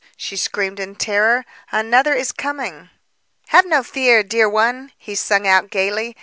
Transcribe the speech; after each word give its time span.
she 0.17 0.35
screamed 0.35 0.79
in 0.79 0.95
terror, 0.95 1.45
"Another 1.71 2.15
is 2.15 2.31
coming!" 2.31 2.89
"Have 3.49 3.67
no 3.67 3.83
fear, 3.83 4.23
dear 4.23 4.49
one!" 4.49 4.91
he 4.97 5.13
sung 5.13 5.45
out 5.45 5.69
gaily. 5.69 6.17